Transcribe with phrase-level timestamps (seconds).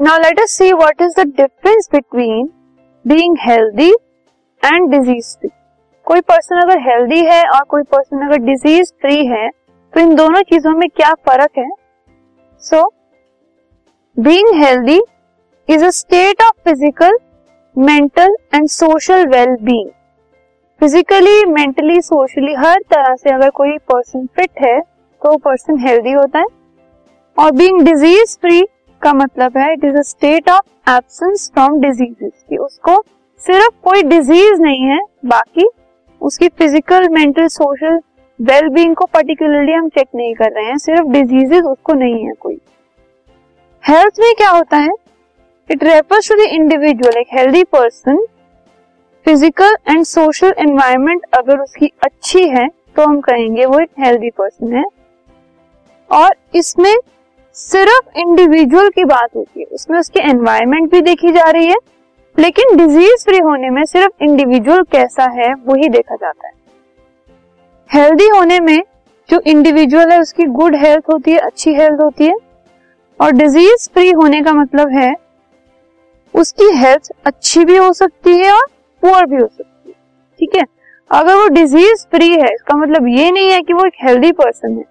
[0.00, 2.46] Now let us see what is the difference between
[3.04, 3.88] being healthy
[4.62, 5.50] and disease free
[6.06, 9.48] कोई person अगर healthy है और कोई person अगर डिज़ीज़ फ्री है
[9.94, 11.68] तो इन दोनों चीज़ों में क्या फ़र्क है?
[12.62, 12.82] So
[14.16, 15.00] being healthy
[15.68, 17.18] is a state of physical
[17.76, 19.90] mental and social well being
[20.80, 26.38] physically mentally socially हर तरह से अगर कोई पर्सन फिट है तो पर्सन हेल्दी होता
[26.38, 26.46] है।
[27.36, 28.66] और बीइंग डिज़ीज़ फ्री
[29.02, 33.02] का मतलब है it is a state of absence from diseases कि उसको
[33.42, 35.68] सिर्फ़ कोई डिज़ीज़ नहीं है, बाकी
[36.20, 38.00] उसकी physical mental social
[38.38, 42.32] well being को पर्टिकुलरली हम चेक नहीं कर रहे हैं, सिर्फ़ डिजीजेस उसको नहीं है
[42.40, 42.58] कोई।
[43.84, 44.90] हेल्थ में क्या होता है?
[45.70, 48.24] It refers to the individual एक healthy person
[49.26, 54.72] physical and social environment अगर उसकी अच्छी है तो हम कहेंगे वो एक हेल्दी पर्सन
[54.74, 54.84] है।
[56.10, 56.94] और इसमें
[57.60, 61.76] सिर्फ़ इंडिविजुअल की बात होती है। उसमें उसकी एनवायरमेंट भी देखी जा रही है,
[62.38, 66.52] लेकिन डिज़ीज़ फ्री होने में सिर्फ़ इंडिविजुअल कैसा है वो ही देखा जाता है।
[67.94, 68.82] हेल्दी होने में
[69.30, 72.34] जो इंडिविजुअल है, उसकी गुड हेल्थ होती है, अच्छी हेल्थ होती है।
[73.20, 75.14] और डिज़ीज़ फ्री होने का मतलब है,
[76.34, 78.66] उसकी हेल्थ अच्छी भी हो सकती है और
[79.02, 79.94] पुअर भी हो सकती है।
[80.40, 80.64] ठीक है?
[81.10, 84.72] अगर वो डिज़ीज़ फ्री है, इसका मतलब ये नहीं है कि वो एक हेल्दी पर्सन
[84.72, 84.84] है।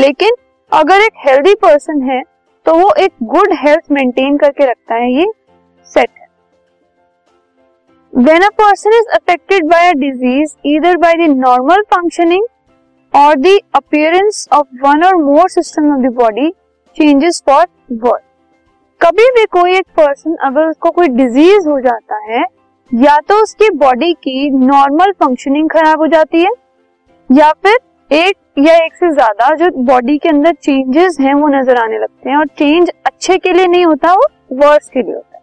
[0.00, 0.30] लेकिन
[0.72, 2.22] अगर एक हेल्दी पर्सन है
[2.66, 5.26] तो वो एक गुड हेल्थ मेंटेन करके रखता है, ये
[5.90, 6.26] सेट है।
[8.12, 12.44] When a person is affected by a disease इधर बाय द नॉर्मल फंक्शनिंग
[13.14, 16.50] और the appearance of one or more system of the body
[16.96, 18.22] changes for work
[19.00, 22.44] कभी भी कोई एक पर्सन अगर उसको कोई डिज़ीज़ हो जाता है,
[22.90, 26.50] या तो उसकी बॉडी की नॉर्मल फंक्शनिंग खराब हो जाती है,
[27.30, 27.78] या फिर
[28.10, 32.30] एक या एक से ज़्यादा जो बॉडी के अंदर चेंजेस हैं, वो नज़र आने लगते
[32.30, 35.42] हैं और चेंज अच्छे के लिए नहीं होता, वो वर्स के लिए होता है।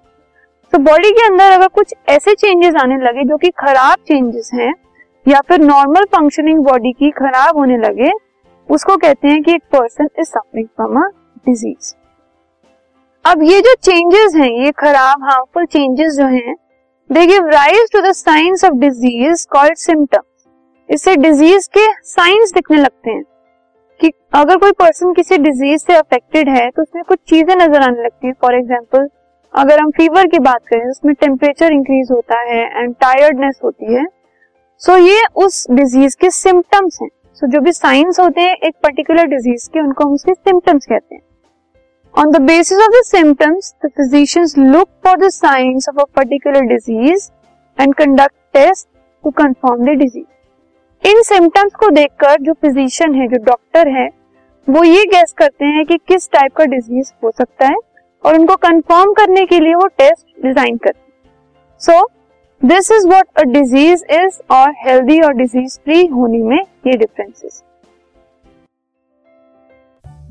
[0.74, 4.74] तो बॉडी के अंदर अगर कुछ ऐसे चेंजेस आने लगे जो कि खराब चेंजेस हैं,
[5.26, 8.12] या फिर नॉर्मल फंक्शनिंग बॉडी की खराब होने लगे,
[8.70, 11.08] उसको कहते हैं कि एक person is suffering from a
[11.46, 11.94] disease
[13.26, 16.56] अब ये जो चेंजेस हैं, ये खराब हार्मफुल चेंजेस जो हैं
[17.10, 20.37] they give rise to the signs of disease called symptoms
[20.90, 23.24] इससे डिज़ीज़ के साइंस दिखने लगते हैं
[24.00, 28.04] कि अगर कोई पर्सन किसी डिज़ीज़ से अफेक्टेड है तो उसमें कुछ चीज़ें नज़र आने
[28.04, 29.08] लगती है। फॉर एग्ज़ाम्पल
[29.54, 34.06] अगर हम फीवर की बात करें उसमें टेम्परेचर इंक्रीज होता है एंड टायर्डनेस होती है
[34.82, 38.56] सो so ये उस डिज़ीज़ के सिम्टम्स हैं। सो so जो भी साइंस होते हैं
[38.58, 41.22] एक पर्टिकुलर डिज़ीज़ के उनको हम उसके सिम्टम्स कहते हैं।
[42.16, 46.62] On the basis of the symptoms, the physicians look for the signs of a particular
[46.68, 47.30] disease
[47.78, 48.88] and conduct tests
[49.24, 50.37] to confirm the disease.
[51.04, 54.08] इन सिम्टम्स को देखकर जो फिजिशियन है, जो डॉक्टर है,
[54.68, 57.76] वो ये गैस करते हैं कि किस टाइप का डिज़ीज़ हो सकता है
[58.24, 62.08] और उनको कंफर्म करने के लिए वो टेस्ट डिज़ाइन करते हैं। So
[62.62, 67.64] this is what a disease is और हेल्दी और डिज़ीज़ फ्री होने में ये differences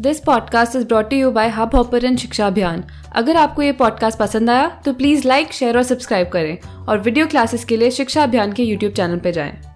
[0.01, 2.83] this podcast is brought you by Hub Hopper शिक्षा अभियान
[3.17, 7.27] अगर आपको ये पॉडकास्ट पसंद आया तो प्लीज़ लाइक शेयर और सब्सक्राइब करें और वीडियो
[7.27, 9.76] क्लासेस के लिए शिक्षा अभियान के यूट्यूब चैनल पर जाएँ।